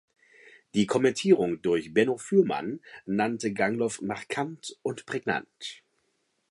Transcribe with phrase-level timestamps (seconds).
[0.73, 5.83] Die Kommentierung durch Benno Fürmann nannte Gangloff „markant und prägnant“.